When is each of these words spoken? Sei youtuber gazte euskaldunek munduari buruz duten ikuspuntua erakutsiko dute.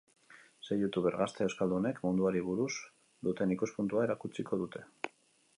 Sei 0.67 0.77
youtuber 0.83 1.17
gazte 1.19 1.45
euskaldunek 1.49 2.01
munduari 2.07 2.43
buruz 2.47 2.71
duten 3.29 3.55
ikuspuntua 3.57 4.11
erakutsiko 4.11 4.65
dute. 4.65 4.87